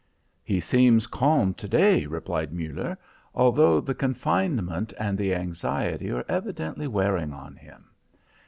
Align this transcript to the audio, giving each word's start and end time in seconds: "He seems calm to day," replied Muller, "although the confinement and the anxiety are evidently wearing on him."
"He 0.43 0.59
seems 0.59 1.05
calm 1.05 1.53
to 1.53 1.67
day," 1.67 2.07
replied 2.07 2.51
Muller, 2.51 2.97
"although 3.35 3.79
the 3.79 3.93
confinement 3.93 4.95
and 4.97 5.15
the 5.15 5.35
anxiety 5.35 6.09
are 6.09 6.25
evidently 6.27 6.87
wearing 6.87 7.31
on 7.33 7.55
him." 7.55 7.91